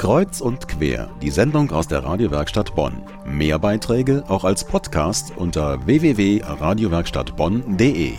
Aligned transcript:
Kreuz 0.00 0.40
und 0.40 0.66
quer, 0.66 1.14
die 1.20 1.28
Sendung 1.28 1.70
aus 1.72 1.86
der 1.86 2.02
Radiowerkstatt 2.02 2.74
Bonn. 2.74 3.02
Mehr 3.26 3.58
Beiträge 3.58 4.24
auch 4.28 4.44
als 4.44 4.64
Podcast 4.64 5.34
unter 5.36 5.84
www.radiowerkstattbonn.de. 5.84 8.14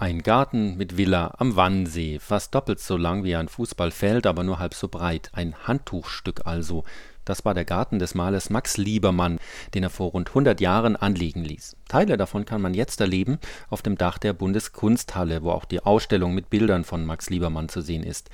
Ein 0.00 0.22
Garten 0.24 0.76
mit 0.76 0.96
Villa 0.96 1.32
am 1.38 1.54
Wannsee, 1.54 2.18
fast 2.18 2.56
doppelt 2.56 2.80
so 2.80 2.96
lang 2.96 3.22
wie 3.22 3.36
ein 3.36 3.46
Fußballfeld, 3.46 4.26
aber 4.26 4.42
nur 4.42 4.58
halb 4.58 4.74
so 4.74 4.88
breit. 4.88 5.30
Ein 5.32 5.54
Handtuchstück 5.62 6.48
also. 6.48 6.82
Das 7.24 7.44
war 7.44 7.54
der 7.54 7.64
Garten 7.64 8.00
des 8.00 8.16
Malers 8.16 8.50
Max 8.50 8.76
Liebermann, 8.76 9.38
den 9.74 9.84
er 9.84 9.90
vor 9.90 10.10
rund 10.10 10.30
100 10.30 10.60
Jahren 10.60 10.96
anlegen 10.96 11.44
ließ. 11.44 11.76
Teile 11.86 12.16
davon 12.16 12.44
kann 12.44 12.60
man 12.60 12.74
jetzt 12.74 13.00
erleben 13.00 13.38
auf 13.70 13.82
dem 13.82 13.96
Dach 13.96 14.18
der 14.18 14.32
Bundeskunsthalle, 14.32 15.44
wo 15.44 15.52
auch 15.52 15.64
die 15.64 15.78
Ausstellung 15.78 16.34
mit 16.34 16.50
Bildern 16.50 16.82
von 16.82 17.06
Max 17.06 17.30
Liebermann 17.30 17.68
zu 17.68 17.82
sehen 17.82 18.02
ist. 18.02 18.30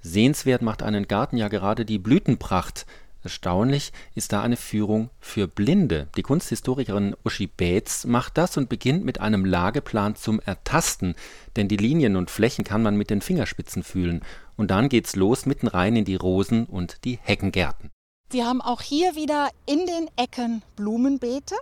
Sehenswert 0.00 0.62
macht 0.62 0.82
einen 0.82 1.08
Garten 1.08 1.36
ja 1.36 1.48
gerade 1.48 1.84
die 1.84 1.98
Blütenpracht. 1.98 2.86
Erstaunlich 3.22 3.92
ist 4.14 4.32
da 4.32 4.42
eine 4.42 4.56
Führung 4.56 5.10
für 5.18 5.48
Blinde. 5.48 6.06
Die 6.16 6.22
Kunsthistorikerin 6.22 7.16
Uschi 7.24 7.48
Baetz 7.48 8.04
macht 8.04 8.38
das 8.38 8.56
und 8.56 8.68
beginnt 8.68 9.04
mit 9.04 9.20
einem 9.20 9.44
Lageplan 9.44 10.14
zum 10.14 10.38
Ertasten, 10.38 11.16
denn 11.56 11.66
die 11.66 11.76
Linien 11.76 12.14
und 12.14 12.30
Flächen 12.30 12.64
kann 12.64 12.84
man 12.84 12.96
mit 12.96 13.10
den 13.10 13.20
Fingerspitzen 13.20 13.82
fühlen. 13.82 14.22
Und 14.56 14.70
dann 14.70 14.88
geht's 14.88 15.16
los 15.16 15.44
mitten 15.44 15.66
rein 15.66 15.96
in 15.96 16.04
die 16.04 16.14
Rosen 16.14 16.66
und 16.66 17.04
die 17.04 17.18
Heckengärten. 17.20 17.90
Sie 18.30 18.44
haben 18.44 18.60
auch 18.60 18.82
hier 18.82 19.16
wieder 19.16 19.50
in 19.66 19.86
den 19.86 20.08
Ecken 20.16 20.62
Blumenbeete 20.76 21.56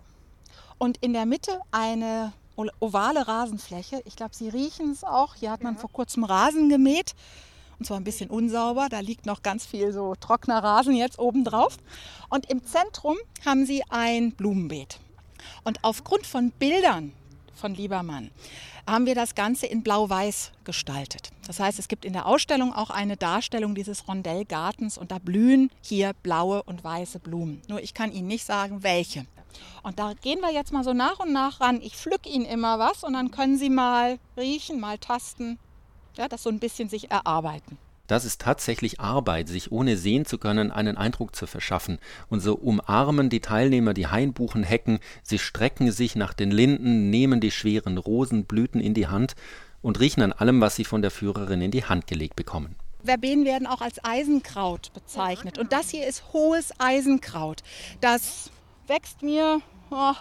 und 0.76 0.98
in 0.98 1.14
der 1.14 1.24
Mitte 1.24 1.60
eine 1.70 2.32
ovale 2.78 3.26
Rasenfläche. 3.26 4.02
Ich 4.04 4.16
glaube, 4.16 4.34
Sie 4.34 4.50
riechen 4.50 4.90
es 4.90 5.02
auch. 5.02 5.34
Hier 5.34 5.50
hat 5.50 5.62
man 5.62 5.78
vor 5.78 5.90
kurzem 5.90 6.24
Rasen 6.24 6.68
gemäht 6.68 7.14
und 7.78 7.86
zwar 7.86 7.98
ein 7.98 8.04
bisschen 8.04 8.30
unsauber. 8.30 8.88
Da 8.90 9.00
liegt 9.00 9.26
noch 9.26 9.42
ganz 9.42 9.66
viel 9.66 9.92
so 9.92 10.14
trockener 10.14 10.62
Rasen 10.62 10.94
jetzt 10.94 11.18
oben 11.18 11.44
drauf. 11.44 11.76
Und 12.30 12.50
im 12.50 12.64
Zentrum 12.64 13.16
haben 13.44 13.66
sie 13.66 13.82
ein 13.90 14.32
Blumenbeet. 14.32 14.98
Und 15.64 15.78
aufgrund 15.82 16.26
von 16.26 16.50
Bildern 16.52 17.12
von 17.54 17.74
Liebermann 17.74 18.30
haben 18.86 19.06
wir 19.06 19.14
das 19.14 19.34
Ganze 19.34 19.66
in 19.66 19.82
Blau-Weiß 19.82 20.52
gestaltet. 20.64 21.30
Das 21.46 21.60
heißt, 21.60 21.78
es 21.78 21.88
gibt 21.88 22.04
in 22.04 22.12
der 22.12 22.26
Ausstellung 22.26 22.74
auch 22.74 22.90
eine 22.90 23.16
Darstellung 23.16 23.74
dieses 23.74 24.08
Rondellgartens 24.08 24.98
und 24.98 25.10
da 25.10 25.18
blühen 25.18 25.70
hier 25.80 26.12
blaue 26.22 26.62
und 26.62 26.84
weiße 26.84 27.18
Blumen. 27.18 27.62
Nur 27.68 27.82
ich 27.82 27.94
kann 27.94 28.12
Ihnen 28.12 28.28
nicht 28.28 28.44
sagen, 28.44 28.82
welche. 28.82 29.26
Und 29.82 29.98
da 29.98 30.12
gehen 30.14 30.40
wir 30.40 30.52
jetzt 30.52 30.72
mal 30.72 30.84
so 30.84 30.92
nach 30.92 31.20
und 31.20 31.32
nach 31.32 31.60
ran. 31.60 31.80
Ich 31.80 31.96
pflück 31.96 32.26
Ihnen 32.26 32.44
immer 32.44 32.78
was 32.78 33.04
und 33.04 33.14
dann 33.14 33.30
können 33.30 33.56
Sie 33.56 33.70
mal 33.70 34.18
riechen, 34.36 34.80
mal 34.80 34.98
tasten, 34.98 35.58
ja, 36.16 36.28
das 36.28 36.42
so 36.42 36.50
ein 36.50 36.58
bisschen 36.58 36.88
sich 36.88 37.10
erarbeiten. 37.10 37.78
Das 38.06 38.26
ist 38.26 38.42
tatsächlich 38.42 39.00
Arbeit, 39.00 39.48
sich 39.48 39.72
ohne 39.72 39.96
sehen 39.96 40.26
zu 40.26 40.36
können 40.36 40.70
einen 40.70 40.98
Eindruck 40.98 41.34
zu 41.34 41.46
verschaffen. 41.46 41.98
Und 42.28 42.40
so 42.40 42.54
umarmen 42.54 43.30
die 43.30 43.40
Teilnehmer 43.40 43.94
die 43.94 44.08
Hainbuchenhecken, 44.08 44.98
sie 45.22 45.38
strecken 45.38 45.90
sich 45.90 46.14
nach 46.14 46.34
den 46.34 46.50
Linden, 46.50 47.08
nehmen 47.08 47.40
die 47.40 47.50
schweren 47.50 47.96
Rosenblüten 47.96 48.80
in 48.80 48.92
die 48.92 49.06
Hand 49.06 49.34
und 49.80 50.00
riechen 50.00 50.22
an 50.22 50.32
allem, 50.32 50.60
was 50.60 50.76
sie 50.76 50.84
von 50.84 51.00
der 51.00 51.10
Führerin 51.10 51.62
in 51.62 51.70
die 51.70 51.84
Hand 51.84 52.06
gelegt 52.06 52.36
bekommen. 52.36 52.76
Verbenen 53.02 53.44
werden 53.44 53.66
auch 53.66 53.80
als 53.80 54.02
Eisenkraut 54.02 54.92
bezeichnet. 54.92 55.58
Und 55.58 55.72
das 55.72 55.90
hier 55.90 56.06
ist 56.06 56.32
hohes 56.32 56.72
Eisenkraut. 56.78 57.62
Das 58.00 58.50
wächst 58.86 59.22
mir 59.22 59.60
oh, 59.90 60.14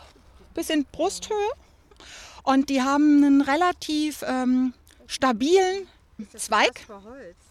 bis 0.54 0.70
in 0.70 0.86
Brusthöhe. 0.86 1.36
Und 2.44 2.70
die 2.70 2.82
haben 2.82 3.24
einen 3.24 3.42
relativ 3.42 4.24
ähm, 4.28 4.74
stabilen 5.08 5.88
Zweig. 6.36 6.86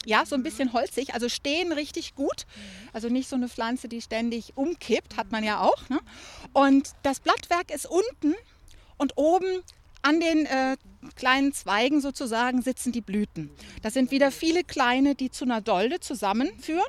Ja, 0.05 0.25
so 0.25 0.35
ein 0.35 0.43
bisschen 0.43 0.73
holzig, 0.73 1.15
also 1.15 1.29
stehen 1.29 1.73
richtig 1.73 2.15
gut. 2.15 2.47
Also 2.93 3.09
nicht 3.09 3.29
so 3.29 3.37
eine 3.37 3.49
Pflanze, 3.49 3.89
die 3.89 4.01
ständig 4.01 4.53
umkippt, 4.57 5.17
hat 5.17 5.33
man 5.33 5.45
ja 5.45 5.61
auch. 5.61 5.89
Ne? 5.89 5.99
Und 6.53 6.91
das 7.03 7.21
Blattwerk 7.21 7.73
ist 7.75 7.87
unten 7.87 8.35
und 8.99 9.17
oben 9.17 9.63
an 10.03 10.21
den 10.21 10.47
äh, 10.47 10.77
kleinen 11.17 11.53
Zweigen 11.53 12.01
sozusagen 12.01 12.63
sitzen 12.63 12.93
die 12.93 13.01
Blüten. 13.01 13.51
Das 13.83 13.95
sind 13.95 14.11
wieder 14.11 14.31
viele 14.31 14.65
kleine, 14.65 15.15
die 15.15 15.31
zu 15.31 15.45
einer 15.45 15.61
Dolde 15.61 16.01
zusammenführen. 16.01 16.83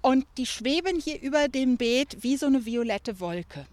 Und 0.00 0.26
die 0.36 0.46
schweben 0.46 1.00
hier 1.00 1.20
über 1.20 1.48
dem 1.48 1.76
Beet 1.76 2.18
wie 2.22 2.36
so 2.36 2.46
eine 2.46 2.64
violette 2.64 3.20
Wolke. 3.20 3.66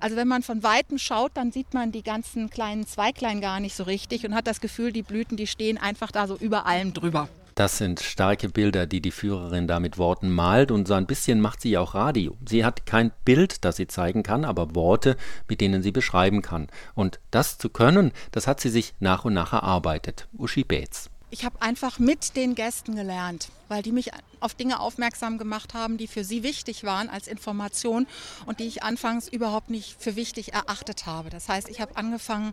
Also 0.00 0.16
wenn 0.16 0.28
man 0.28 0.42
von 0.42 0.62
weitem 0.62 0.98
schaut, 0.98 1.32
dann 1.34 1.50
sieht 1.50 1.74
man 1.74 1.92
die 1.92 2.02
ganzen 2.02 2.50
kleinen 2.50 2.86
Zweiglein 2.86 3.40
gar 3.40 3.60
nicht 3.60 3.74
so 3.74 3.84
richtig 3.84 4.24
und 4.24 4.34
hat 4.34 4.46
das 4.46 4.60
Gefühl, 4.60 4.92
die 4.92 5.02
Blüten, 5.02 5.36
die 5.36 5.46
stehen 5.46 5.78
einfach 5.78 6.10
da 6.10 6.26
so 6.26 6.36
über 6.36 6.66
allem 6.66 6.92
drüber. 6.92 7.28
Das 7.54 7.76
sind 7.76 8.00
starke 8.00 8.48
Bilder, 8.48 8.86
die 8.86 9.02
die 9.02 9.10
Führerin 9.10 9.66
da 9.66 9.78
mit 9.78 9.98
Worten 9.98 10.30
malt 10.30 10.70
und 10.70 10.88
so 10.88 10.94
ein 10.94 11.06
bisschen 11.06 11.40
macht 11.40 11.60
sie 11.60 11.76
auch 11.76 11.94
Radio. 11.94 12.34
Sie 12.48 12.64
hat 12.64 12.86
kein 12.86 13.12
Bild, 13.26 13.64
das 13.64 13.76
sie 13.76 13.86
zeigen 13.86 14.22
kann, 14.22 14.46
aber 14.46 14.74
Worte, 14.74 15.16
mit 15.48 15.60
denen 15.60 15.82
sie 15.82 15.92
beschreiben 15.92 16.40
kann. 16.40 16.68
Und 16.94 17.20
das 17.30 17.58
zu 17.58 17.68
können, 17.68 18.12
das 18.30 18.46
hat 18.46 18.60
sie 18.60 18.70
sich 18.70 18.94
nach 19.00 19.26
und 19.26 19.34
nach 19.34 19.52
erarbeitet. 19.52 20.28
Uschi 20.32 20.64
Beetz. 20.64 21.11
Ich 21.32 21.46
habe 21.46 21.62
einfach 21.62 21.98
mit 21.98 22.36
den 22.36 22.54
Gästen 22.54 22.94
gelernt, 22.94 23.48
weil 23.68 23.82
die 23.82 23.90
mich 23.90 24.10
auf 24.40 24.52
Dinge 24.52 24.80
aufmerksam 24.80 25.38
gemacht 25.38 25.72
haben, 25.72 25.96
die 25.96 26.06
für 26.06 26.24
sie 26.24 26.42
wichtig 26.42 26.84
waren 26.84 27.08
als 27.08 27.26
Information 27.26 28.06
und 28.44 28.60
die 28.60 28.66
ich 28.66 28.82
anfangs 28.82 29.28
überhaupt 29.28 29.70
nicht 29.70 29.96
für 29.98 30.14
wichtig 30.14 30.52
erachtet 30.52 31.06
habe. 31.06 31.30
Das 31.30 31.48
heißt, 31.48 31.70
ich 31.70 31.80
habe 31.80 31.96
angefangen, 31.96 32.52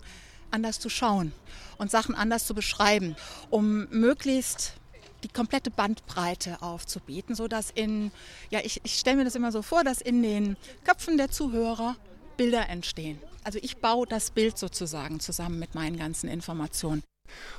anders 0.50 0.79
zu 0.79 0.88
schauen 0.88 1.34
und 1.78 1.91
Sachen 1.91 2.16
anders 2.16 2.47
zu 2.47 2.56
beschreiben, 2.56 3.17
um 3.50 3.85
möglichst 3.90 4.75
die 5.23 5.28
komplette 5.28 5.72
Bandbreite 5.72 6.61
aufzubieten, 6.61 7.35
sodass 7.35 7.72
in, 7.72 8.13
ja, 8.50 8.61
ich, 8.63 8.79
ich 8.85 8.97
stelle 8.97 9.17
mir 9.17 9.25
das 9.25 9.35
immer 9.35 9.51
so 9.51 9.61
vor, 9.61 9.84
dass 9.84 10.00
in 10.00 10.23
den 10.23 10.56
Köpfen 10.85 11.17
der 11.17 11.29
Zuhörer 11.29 11.97
Bilder 12.38 12.69
entstehen. 12.69 13.19
Also 13.44 13.59
ich 13.61 13.79
baue 13.79 14.07
das 14.07 14.31
Bild 14.31 14.57
sozusagen 14.57 15.19
zusammen 15.19 15.59
mit 15.59 15.75
meinen 15.75 15.97
ganzen 15.97 16.29
Informationen. 16.29 17.03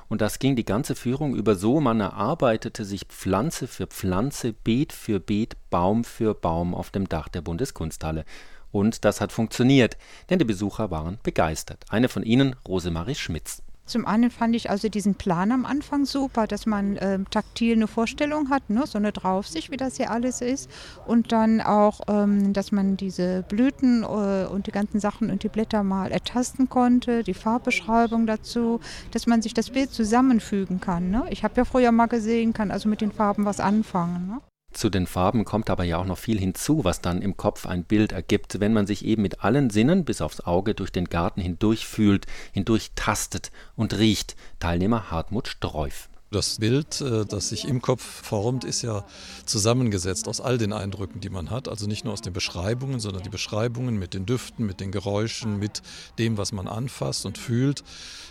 Und 0.09 0.21
das 0.21 0.39
ging 0.39 0.57
die 0.57 0.65
ganze 0.65 0.95
Führung 0.95 1.35
über 1.35 1.55
so, 1.55 1.81
man 1.81 2.01
erarbeitete 2.01 2.85
sich 2.85 3.05
Pflanze 3.05 3.67
für 3.67 3.87
Pflanze, 3.87 4.53
Beet 4.53 4.93
für 4.93 5.21
Beet, 5.21 5.57
Baum 5.71 6.05
für 6.05 6.35
Baum 6.35 6.75
auf 6.75 6.91
dem 6.91 7.09
Dach 7.09 7.29
der 7.29 7.43
Bundeskunsthalle. 7.43 8.25
Und 8.73 9.05
das 9.05 9.21
hat 9.21 9.33
funktioniert, 9.33 9.97
denn 10.29 10.39
die 10.39 10.45
Besucher 10.45 10.91
waren 10.91 11.19
begeistert. 11.23 11.85
Eine 11.89 12.09
von 12.09 12.23
ihnen, 12.23 12.57
Rosemarie 12.67 13.15
Schmitz. 13.15 13.63
Zum 13.91 14.07
einen 14.07 14.31
fand 14.31 14.55
ich 14.55 14.71
also 14.71 14.89
diesen 14.89 15.17
Plan 15.17 15.51
am 15.51 15.67
Anfang 15.67 16.05
super, 16.05 16.47
dass 16.47 16.65
man 16.65 16.97
äh, 16.97 17.19
taktil 17.29 17.75
eine 17.75 17.89
Vorstellung 17.89 18.49
hat, 18.49 18.71
ne? 18.71 18.87
so 18.87 18.99
eine 18.99 19.11
Draufsicht, 19.11 19.73
wie 19.73 19.77
das 19.77 19.97
hier 19.97 20.13
alles 20.13 20.43
ist. 20.43 20.71
Und 21.09 21.33
dann 21.33 21.61
auch, 21.61 22.03
ähm, 22.07 22.53
dass 22.53 22.71
man 22.71 22.97
diese 22.97 23.45
Blüten 23.49 24.05
äh, 24.05 24.47
und 24.47 24.69
die 24.69 24.71
ganzen 24.71 25.01
Sachen 25.01 25.29
und 25.29 25.43
die 25.43 25.49
Blätter 25.49 25.83
mal 25.83 26.13
ertasten 26.13 26.69
konnte, 26.69 27.25
die 27.25 27.35
Farbbeschreibung 27.35 28.29
dazu, 28.29 28.79
dass 29.11 29.27
man 29.27 29.43
sich 29.43 29.55
das 29.55 29.71
Bild 29.71 29.91
zusammenfügen 29.91 30.81
kann. 30.81 31.11
Ne? 31.11 31.25
Ich 31.31 31.43
habe 31.43 31.55
ja 31.57 31.65
früher 31.65 31.91
mal 31.91 32.07
gesehen, 32.07 32.53
kann 32.53 32.71
also 32.71 32.89
mit 32.89 33.01
den 33.01 33.11
Farben 33.11 33.45
was 33.45 33.59
anfangen. 33.59 34.29
Ne? 34.29 34.41
Zu 34.73 34.91
den 34.91 35.07
Farben 35.07 35.45
kommt 35.45 35.71
aber 35.71 35.85
ja 35.85 35.99
auch 35.99 36.05
noch 36.05 36.19
viel 36.19 36.39
hinzu, 36.39 36.85
was 36.85 37.01
dann 37.01 37.23
im 37.23 37.37
Kopf 37.37 37.67
ein 37.67 37.85
Bild 37.85 38.13
ergibt, 38.13 38.61
wenn 38.61 38.73
man 38.73 38.87
sich 38.87 39.05
eben 39.05 39.23
mit 39.23 39.43
allen 39.43 39.71
Sinnen 39.71 40.05
bis 40.05 40.21
aufs 40.21 40.41
Auge 40.41 40.75
durch 40.75 40.93
den 40.93 41.07
Garten 41.07 41.41
hindurch 41.41 41.87
fühlt, 41.87 42.27
hindurch 42.53 42.93
tastet 42.95 43.51
und 43.75 43.99
riecht. 43.99 44.37
Teilnehmer 44.61 45.11
Hartmut 45.11 45.49
Streuf. 45.49 46.10
Das 46.33 46.59
Bild, 46.59 47.01
äh, 47.01 47.27
das 47.27 47.49
sich 47.49 47.67
im 47.67 47.83
Kopf 47.83 48.03
formt, 48.03 48.63
ist 48.63 48.83
ja 48.83 49.05
zusammengesetzt 49.47 50.29
aus 50.29 50.41
all 50.41 50.59
den 50.59 50.73
Eindrücken, 50.73 51.21
die 51.21 51.29
man 51.29 51.51
hat. 51.51 51.69
Also 51.69 51.89
nicht 51.89 52.05
nur 52.05 52.13
aus 52.13 52.21
den 52.21 52.33
Beschreibungen, 52.33 53.01
sondern 53.01 53.25
die 53.25 53.31
Beschreibungen 53.31 53.99
mit 53.99 54.15
den 54.15 54.27
Düften, 54.27 54.65
mit 54.65 54.79
den 54.79 54.93
Geräuschen, 54.93 55.59
mit 55.59 55.83
dem, 56.21 56.39
was 56.39 56.53
man 56.53 56.69
anfasst 56.69 57.27
und 57.27 57.37
fühlt, 57.37 57.83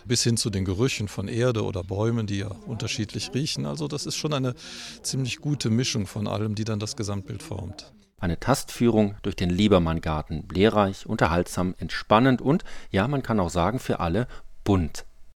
bis 0.06 0.24
hin 0.24 0.38
zu 0.38 0.50
den 0.50 0.64
Gerüchen 0.64 1.10
von 1.10 1.28
Erde 1.28 1.66
oder 1.66 1.84
Bäumen, 1.84 2.26
die 2.26 2.38
ja 2.38 2.52
unterschiedlich 2.68 3.34
riechen. 3.34 3.66
Also 3.66 3.90
das 3.90 4.06
ist 4.06 4.16
schon 4.16 4.34
eine 4.34 4.56
ziemlich 5.04 5.40
gute 5.40 5.70
Mischung 5.70 6.08
von 6.08 6.28
allem, 6.28 6.56
die 6.56 6.64
dann 6.64 6.80
das 6.80 6.96
Gesamtbild 6.96 7.44
formt. 7.44 7.92
Eine 8.18 8.40
Tastführung 8.40 9.16
durch 9.24 9.36
den 9.36 9.50
Liebermann-Garten. 9.50 10.48
Lehrreich, 10.54 11.06
unterhaltsam, 11.06 11.76
entspannend 11.78 12.42
und, 12.42 12.64
ja, 12.92 13.10
man 13.10 13.24
kann 13.24 13.42
auch 13.42 13.50
sagen, 13.50 13.80
für 13.80 14.00
alle 14.00 14.28
bunt. 14.64 15.06